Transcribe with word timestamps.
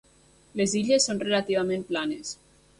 Les 0.61 0.73
illes 0.79 1.07
són 1.11 1.23
relativament 1.27 1.87
planes. 1.93 2.37